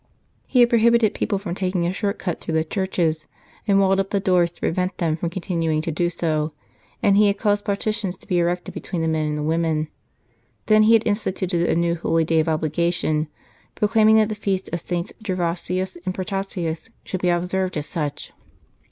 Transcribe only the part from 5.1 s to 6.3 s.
from continuing to do